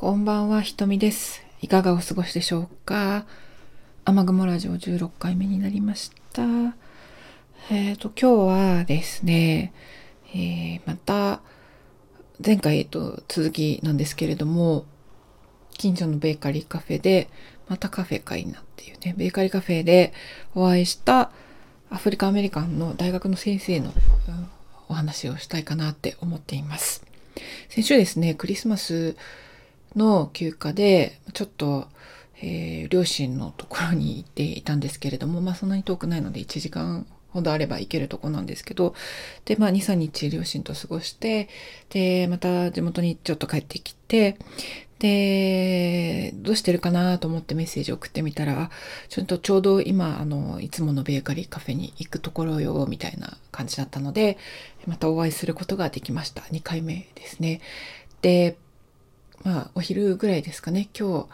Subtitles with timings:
[0.00, 1.42] こんばんは、ひとみです。
[1.60, 3.26] いかがお過ごしでしょうか？
[4.06, 6.42] 雨雲ラジオ16回目になりました。
[7.70, 9.74] えっ、と、今日はですね、
[10.32, 11.42] えーまた、
[12.42, 14.86] 前回えっと続きなんですけれども、
[15.76, 17.28] 近所のベーカリーカフェで、
[17.68, 20.14] またカフェかいなっていうね、ベーカリーカフェで
[20.54, 21.30] お会いした
[21.90, 23.92] アフリカアメリカンの大学の先生の
[24.28, 24.48] うん
[24.88, 27.04] お話をしたいかなって思っています。
[27.68, 29.14] 先週ですね、クリスマス
[29.96, 31.88] の休暇で、ちょっと、
[32.42, 38.94] えー両親のところに行っていたんですけれども、まあそんなに遠くないので1時間ほどあれば行けるとこなんですけど、
[39.44, 41.48] で、まあ2、3日両親と過ごして、
[41.90, 44.36] で、また地元にちょっと帰ってきて、
[44.98, 48.70] で、どうしてるかなと思ってメッセージ送ってみたら、
[49.08, 54.36] ちょっとちょうど今、あの、いつものベーカリーカフェに行くところよ、みたいな感じだったので、
[54.86, 56.42] またお会いすることができました。
[56.42, 57.60] 2回目ですね。
[58.20, 58.56] で、
[59.44, 61.26] まあ、お昼ぐらいですかね、今日、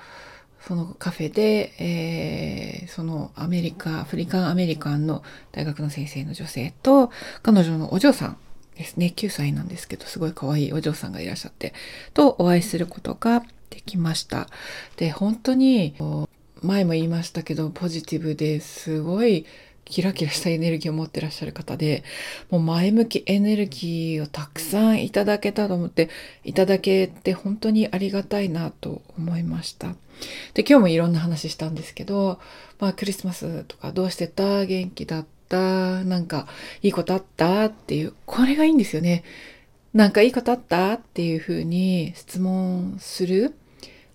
[0.67, 7.11] そのカフェで、えーそのアメリカ、アフリカンアメリカンの大学の先生の女性と、
[7.43, 8.39] 彼女のお嬢さん
[8.77, 11.75] ですね、9歳なんですけど、すごい可愛いお嬢さんがいらっしゃって、
[12.15, 14.49] とお会いすることができました。
[14.97, 15.95] で、本当に、
[16.63, 19.47] 前も言いましたけど、ポジティブですごい
[19.87, 22.05] キラキラしたエネルギーを持ってらっしゃる方で、
[22.51, 26.11] もう前向きエネルギーをたくさんいただけたと思って、
[26.45, 29.95] いただけて本当にありがたいなと思いました。
[30.55, 32.41] で、今日もいろんな話したんですけど、
[32.79, 34.67] まあクリスマスとかどうしてた？
[34.67, 36.05] 元気だった？
[36.05, 36.49] なんか
[36.83, 37.67] いいことあった？
[37.67, 39.23] っていう、これがいいんですよね。
[39.95, 40.95] なんかいいことあった？
[40.95, 43.55] っていうふうに質問する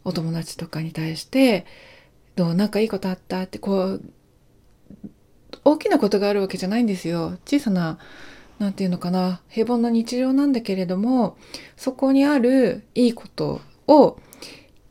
[0.04, 1.66] お友達とかに対して、
[2.36, 2.56] どう？
[2.56, 3.44] なんかいいことあった？
[3.44, 4.04] ってこう、
[5.64, 7.38] 大きなことがあるわけじゃないんですよ。
[7.46, 7.98] 小さな、
[8.60, 11.38] なんていうのかな、平凡な日常なんだけれども、
[11.76, 14.20] そこにあるいいことを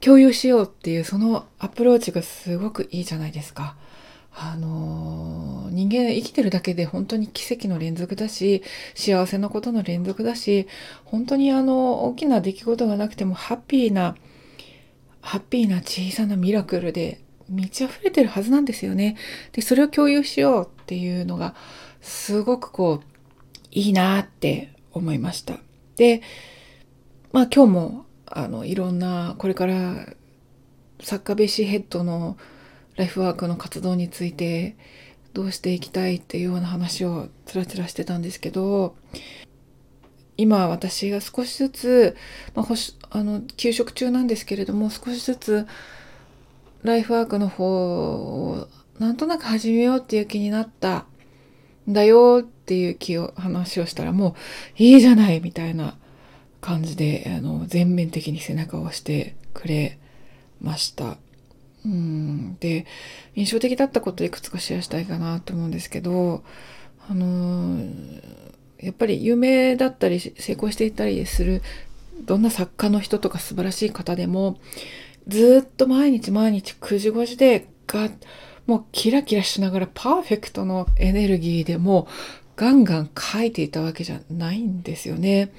[0.00, 3.76] 共有しようっていうそのアプローチがすごくいいじゃないですか。
[4.32, 8.62] あのー人間生きてるだけで本当に奇跡の連続だし、
[8.94, 10.66] 幸せなことの連続だし、
[11.04, 14.16] 本当にあの、大きな出来事がなくてもハッピーな、
[15.22, 17.20] ハッピーな小さなミラクルで
[17.50, 19.16] 満ち溢れてるはずなんですよね。
[19.52, 21.54] で、それを共有しようっていうのが、
[22.00, 23.06] すごくこう、
[23.70, 25.58] いいなって思いました。
[25.96, 26.22] で、
[27.32, 30.06] まあ今日も、あの、いろんな、これから、
[31.02, 32.36] サッカーベーシーヘッドの
[32.96, 34.76] ライフワークの活動について、
[35.32, 38.94] どうしていきたいっていうような話をつらつらしてたんですけど、
[40.36, 42.16] 今私が少しずつ、
[42.54, 42.66] まあ、
[43.10, 45.66] あの休職中なんですけれども少しずつ
[46.82, 48.68] ライフワークの方を
[48.98, 51.06] なんとなく始めようっていう気になった
[51.88, 54.30] んだよっていう気を話をしたらも
[54.78, 55.96] ういいじゃないみたいな
[56.60, 59.98] 感じであの全面的に背中を押してくれ
[60.60, 61.16] ました。
[61.84, 62.84] うんで
[63.34, 66.44] 印象的だったこといくつかシェアしたいかなと思うんですけど
[67.08, 67.82] あの
[68.78, 71.62] やっぱり有名だったり成功していたりする
[72.26, 74.58] どんな作家の人とか素晴らしい方でも
[75.30, 78.10] ずっと毎日毎日9時5時でが
[78.66, 82.08] もうキラキラしながらパーフェクトのエネルギーでも
[82.56, 85.50] ガンガン書いていたわけじゃないんですよね。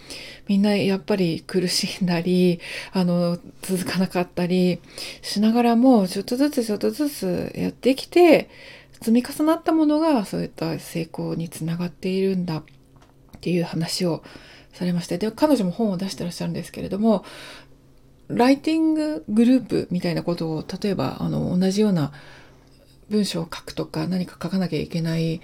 [0.48, 2.60] みんなやっぱり苦しんだり、
[2.94, 4.80] あの、続かなかったり
[5.24, 8.50] しながらも、ちょっとずつちょっとずつやってきて、
[9.02, 12.64] 積み重なったものがそういった成功につながっているんだっ
[13.42, 14.22] ていう話を
[14.72, 17.26] されまして、で、彼女も本を出してらっしゃるんですけれども、
[18.36, 22.12] ライティンググループみたいなことを、例えば、あの、同じような
[23.10, 25.42] 文章を書くとか何か書かなきゃいけない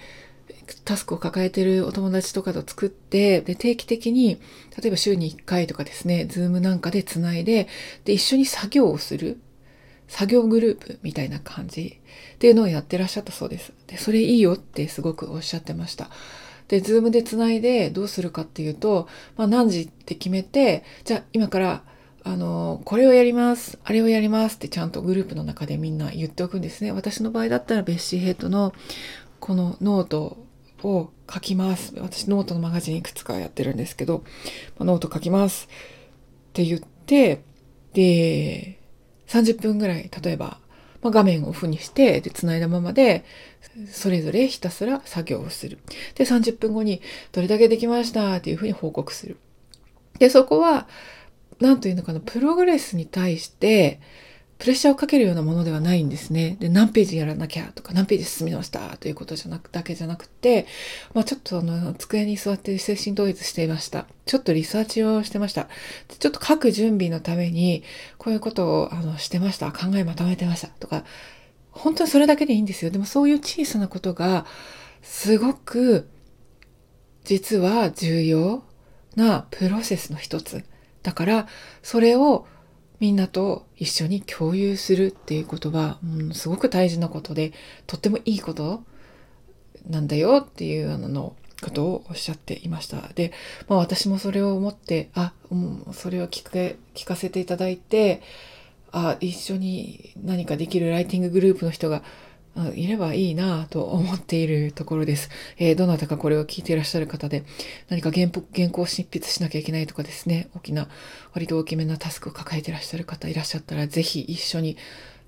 [0.84, 4.40] タスクを抱えてるお友達とかと作って、で、定期的に、
[4.80, 7.68] 例えば週に1回とかですね、ズームなんかでつないで、
[8.04, 9.38] で、一緒に作業をする。
[10.08, 12.00] 作業グループみたいな感じ
[12.34, 13.72] っていうのをやってらっしゃったそうです。
[13.86, 16.08] で、それいいよってすごくおっしゃってました。
[16.68, 19.06] で、 Zoom でつないでどうするかっていうと、
[19.36, 21.82] まあ何時って決めて、じゃあ今から、
[22.24, 26.92] あの、これをやります、あれをやりますってちゃんとグループの中でみんな言っておくんですね。
[26.92, 28.72] 私の場合だったらベッシーヘッドの
[29.40, 30.36] このノート
[30.82, 31.94] を書きます。
[31.96, 34.24] 私ノートのマガジンいくつかやってるんですけど、
[34.78, 37.42] ノート書きますって言って、
[37.92, 38.78] で、
[39.28, 40.58] 30分ぐらい、例えば、
[41.02, 43.24] まあ、画面をオフにして、で、繋いだままで、
[43.90, 45.78] それぞれひたすら作業をする。
[46.14, 47.00] で、30分後に、
[47.32, 49.36] どれだけできましたっていうふうに報告する。
[50.18, 50.88] で、そこは、
[51.60, 54.00] なんというのかな、プログレスに対して、
[54.58, 56.56] プレッシャーをかけるようなものではないんですね。
[56.58, 60.66] で、何ページやらなきゃとか、何ページ進みましたということじゃなく、だけじゃなくて、
[61.14, 64.06] まあちょっとあの、机に座って精神統一していました。
[64.26, 65.68] ちょっとリサーチをしてました。
[66.18, 67.84] ちょっと書く準備のために、
[68.18, 69.70] こういうことをあのしてました。
[69.70, 71.04] 考えまとめてましたとか、
[71.70, 72.90] 本当にそれだけでいいんですよ。
[72.90, 74.44] でもそういう小さなことが、
[75.02, 76.08] すごく、
[77.22, 78.64] 実は重要
[79.14, 80.64] なプロセスの一つ。
[81.08, 81.46] だから、
[81.82, 82.46] それを
[83.00, 87.54] みんなと一緒に共有するっていうことは、うん、すごく大事なことで、
[87.86, 88.82] とってもいいこと
[89.88, 93.08] なんだよっていうあのことをおっしゃっていました。
[93.14, 93.32] で、
[93.68, 96.50] まあ私もそれを思って、あ、うん、それを聞か
[96.94, 98.20] 聞かせていただいて、
[98.92, 102.02] あ、一緒に何かできるライティンググループの人が
[102.74, 105.30] いればいいなぁと思っているところです。
[105.58, 107.44] えー、どなたかこれを聞いていらっしゃる方で、
[107.88, 110.88] 何か原原稿を執筆しなきゃいけないとかですね、大きな、
[111.32, 114.76] 割と大きめなタスクを抱えていらっしゃる方いらっしゃったら、ぜひ一緒に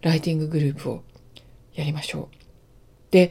[0.02, 1.02] ライティンググループを
[1.74, 2.36] やりましょう。
[3.10, 3.30] で、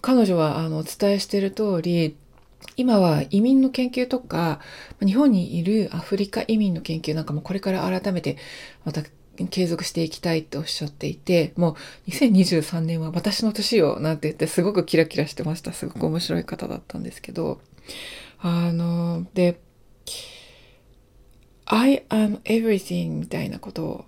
[0.00, 2.16] 彼女はあのお伝えしている通り、
[2.76, 4.60] 今は移民の研究とか、
[5.04, 8.36] 日本にいるアフリカ移民の研究なんかもこれから改めて
[8.84, 9.02] また
[9.50, 11.76] 継続していきたいっておっしゃっていて、も
[12.06, 15.72] う2023年は私の年よなんて言ってすごくキラキラしてました。
[15.72, 17.60] すごく面白い方だったんですけど、
[18.40, 19.60] あの、で、
[21.66, 24.04] I am everything みたいなことを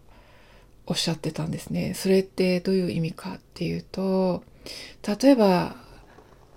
[0.87, 1.95] おっしゃってたんですね。
[1.95, 4.45] それってどういう意味かっていうと、
[5.23, 5.77] 例えば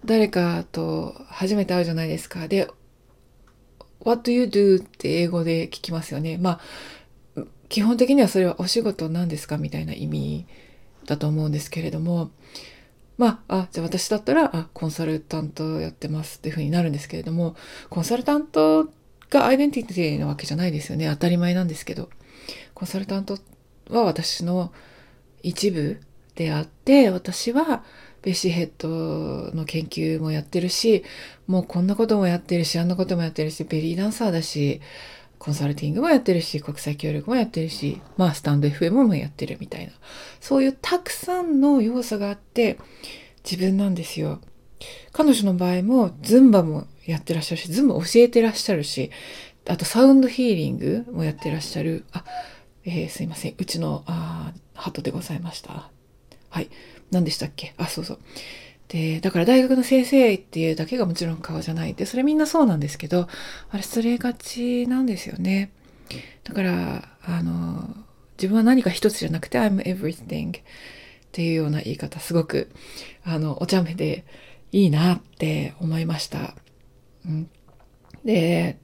[0.06, 2.48] 誰かと初めて会うじゃないですか。
[2.48, 2.70] で、
[4.02, 4.78] What do you do?
[4.78, 6.38] って英語で聞きますよね。
[6.38, 6.60] まあ
[7.70, 10.46] 基本的にはそれはお仕事なんですかみたいな意味
[11.06, 12.32] だと思うんですけれども
[13.20, 17.58] まあ、あ、じゃあ私だったら、あ、コンサルタントやってますっていうふうになるんですけれども、
[17.90, 18.90] コンサルタント
[19.30, 21.10] がアイデンティティなわけじゃないですよね。
[21.10, 22.10] 当たり前なんですけど。
[22.74, 23.38] コンサルタント
[23.90, 24.72] は私の
[25.44, 26.00] 一部
[26.36, 27.84] であって、私は
[28.22, 31.04] ベシヘッドの研究もやってるし、
[31.46, 34.80] もうこんなこともやってるし、あんなこともやってるし、ベリーダンサーだし、
[35.40, 39.94] コンサルティングもやってるし、国際協力もやってるし、まあスタンド FM もやってるみたいな。
[40.42, 42.78] そういうたくさんの要素があって
[43.50, 44.42] 自分なんですよ。
[45.12, 49.12] 彼女の場合もズンバもやってらっしゃるし、ズンバ教えてらっしゃるし、
[49.68, 52.06] あとサウンドヒーリングもやってらっしゃる。
[52.12, 52.26] あ、
[52.86, 53.56] えー、すいません。
[53.58, 55.90] うちの、あ、鳩でございました。
[56.50, 56.70] はい。
[57.12, 57.74] 何でしたっけ？
[57.78, 58.20] あ、そうそう。
[58.90, 63.28] で、だから大学の先生っていうだけがもちろん顔じゃないで、それみんなそうなんですけど、
[63.70, 65.72] あれ失礼がちなんですよね。
[66.44, 67.96] だから、あの、
[68.38, 70.62] 自分は何か一つじゃなくて、I'm everything っ
[71.32, 72.72] ていうような言い方、すごく、
[73.24, 74.26] あの、お茶目で
[74.72, 76.56] いいなって思いました。
[77.26, 77.50] うん、
[78.26, 78.80] で、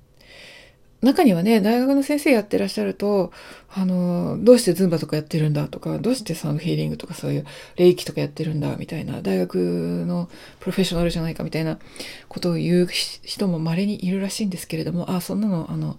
[1.06, 3.32] 中にはね、大学の先生やってらっしゃると、
[3.70, 10.30] あの、どうしてズンバとかやってるんだとか、どうしてサウンドヒーリングとかそういう霊気とかやってるんだみたいな、大学の
[10.60, 11.80] プロフェッショナルじゃないかみたいな
[12.28, 15.98] ことを言う人も稀にいるらしいんですけれども、あ、そんなの、あの、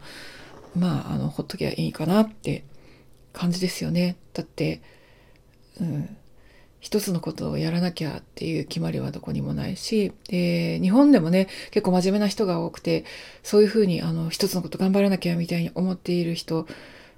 [0.76, 2.64] まあ、あの、ほっときゃいいかなって
[3.32, 4.16] 感じですよね。
[4.34, 4.82] だって、
[5.80, 6.16] うん、
[6.80, 13.04] 一つのことをやらなきゃっていう決まりはどこにもないし、で、日本でもね、結構真面目な人が多くて、
[13.42, 16.66] そういうふうに、あの、一つのこと頑張らなきゃみたいに思っている人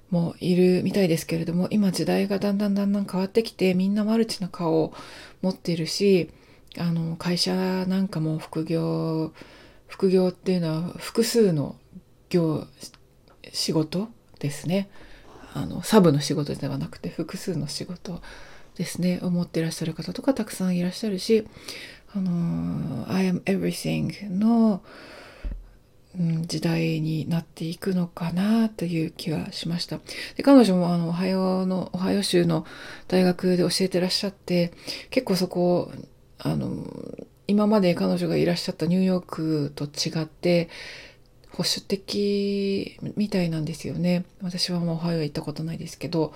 [0.09, 4.93] もいるみたいですけれども、今時代がだんだんだんだん変わってきて、みんなマルチな顔を
[5.41, 6.29] 持っているし、
[6.77, 7.53] あの、会社
[7.85, 9.33] なんかも副業、
[9.87, 11.75] 副業っていうのは複数の
[12.29, 12.65] 業、
[13.51, 14.09] 仕事
[14.39, 14.89] ですね。
[15.53, 18.21] あの、サブの仕事ではなくて複数の仕事
[18.79, 21.45] ですね思ってらっしゃる方とかたくさんいらっしゃるし
[22.15, 24.81] あの I am everything の、
[26.17, 29.99] うん、時代になっていくのかなという気はしました。
[30.37, 32.65] で彼女もあのオハヨのオハヨ州の
[33.09, 34.71] 大学で教えてらっしゃって
[35.09, 35.91] 結構そこ
[36.39, 36.85] あの
[37.47, 40.69] 今まで彼女がいらっしゃったニューヨークと違って
[41.51, 44.23] 保守的みたいなんですよね。
[44.41, 46.33] 私はもうオハヨ行ったことないですけど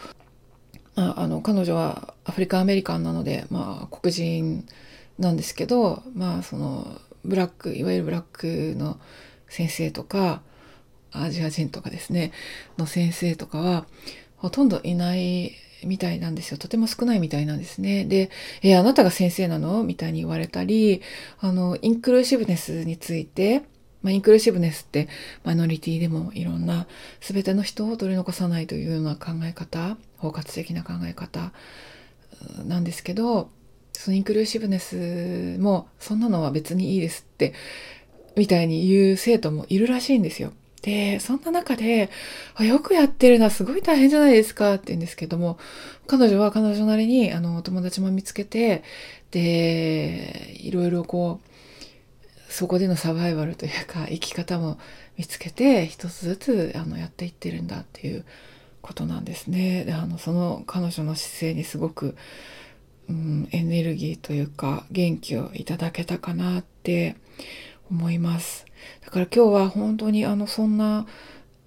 [0.96, 4.68] あ、あの彼女はアフリカアメリカンなので、まあ、黒人
[5.20, 9.00] なんですけど、まあ、そのブラックいわゆるブラックの
[9.48, 10.42] 先生とか
[11.12, 12.32] アジア人とかですね
[12.78, 13.86] の先生とかは
[14.38, 15.54] ほとんどいない
[15.86, 16.58] みたいなんですよ。
[16.58, 18.06] とても少ないみたいなんですね。
[18.06, 18.30] で、
[18.62, 19.84] え、あなたが先生なの？
[19.84, 21.02] みたいに言われたり、
[21.40, 23.64] あの、インクルーシブネスについて、
[24.04, 25.08] まあ、インクルーシブネスって
[25.44, 26.86] マイノリティでもいろんな
[27.22, 31.52] 全ての人を取り残さないというような考え方包括的な考え方
[32.66, 33.50] なんですけど
[33.94, 37.54] そのインクルーシブネスもそんなのは別にいいですって
[38.36, 40.52] みたいに言う生徒もいるらしいんですよ。
[40.82, 42.10] で、そんな中で、
[42.56, 45.58] あよくやってるな、すごい大変じゃないですかって言うんですけども、
[46.08, 48.84] 彼女は彼女なりに、あの、友達も見つけて、
[49.32, 51.53] で、いろいろこう、
[52.54, 54.78] そこでのサバイバルというか、生き方も
[55.18, 58.26] 見つけて、一つずつ、あの、やっていってるんだっていう
[58.84, 59.86] ことなんですね。
[59.86, 62.16] で、あの、その彼女の姿勢にすごく、
[63.10, 67.16] うん、エネルギーというか、元気をいただけたかなって
[67.90, 68.68] 思います。
[69.04, 71.08] だから今日は本当にあの、そんな、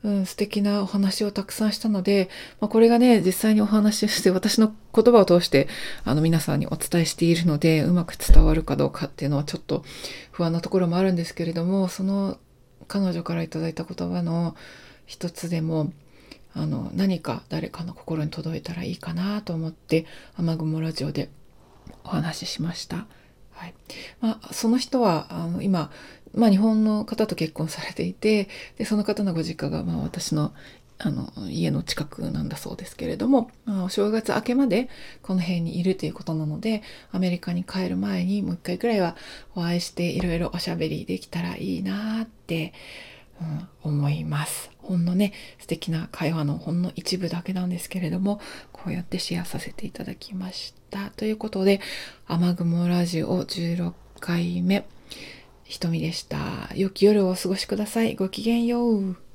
[0.06, 5.66] うん、素敵なお話をたくさんしたので、まあ、これがね、実際にお話をして私の言葉を通して
[6.04, 9.84] あの皆さんにお伝えしているので、うまく伝わるかどうかっていうのはちょっと
[10.30, 12.38] 不安なところもあるんですけれども、その
[12.86, 14.54] 彼女からいただいた言葉の
[15.06, 15.92] 一つでも、
[16.54, 21.30] あの何か誰かの心に届いたらいいかなと思って雨雲ラジオで
[22.04, 23.08] お話ししました。
[23.50, 23.74] はい
[24.20, 25.90] まあ、その人はあの今
[26.36, 30.52] まあ、日本の方と結婚されていてでその方のご実家がまあ私の
[30.98, 34.88] あの家の近くなんだそうですけれども、まあ、お正月明けまで
[35.22, 39.14] この辺にいるということなのでアメリカに帰る前にもう一回くらいは
[39.54, 42.72] お会いしていろいろおしゃべりできたらいいなって、
[43.84, 44.70] うん、思います。
[44.78, 48.40] ほんのね素敵な会話のほんの一部だけなんですけれども
[48.72, 51.10] こうやってシェアさせていただきました。
[51.10, 51.80] ということで
[52.26, 54.86] 雨雲ラジオ16回目。
[55.68, 56.70] 瞳でした。
[56.74, 58.14] 良き夜をお過ごしください。
[58.14, 59.25] ごきげんよう。